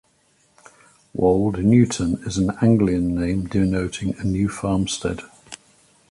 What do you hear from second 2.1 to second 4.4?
is an Anglian name denoting a